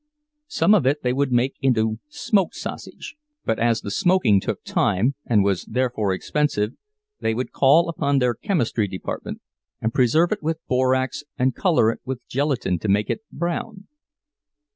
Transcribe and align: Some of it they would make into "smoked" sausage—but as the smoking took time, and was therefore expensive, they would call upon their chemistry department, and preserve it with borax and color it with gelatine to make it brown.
Some 0.47 0.73
of 0.73 0.87
it 0.87 1.03
they 1.03 1.13
would 1.13 1.31
make 1.31 1.57
into 1.61 1.99
"smoked" 2.09 2.55
sausage—but 2.55 3.59
as 3.59 3.81
the 3.81 3.91
smoking 3.91 4.39
took 4.41 4.63
time, 4.63 5.13
and 5.27 5.43
was 5.43 5.63
therefore 5.65 6.11
expensive, 6.11 6.71
they 7.19 7.35
would 7.35 7.51
call 7.51 7.87
upon 7.87 8.17
their 8.17 8.33
chemistry 8.33 8.87
department, 8.87 9.41
and 9.79 9.93
preserve 9.93 10.31
it 10.31 10.41
with 10.41 10.57
borax 10.67 11.23
and 11.37 11.53
color 11.53 11.91
it 11.91 11.99
with 12.03 12.27
gelatine 12.27 12.79
to 12.79 12.87
make 12.87 13.11
it 13.11 13.19
brown. 13.31 13.85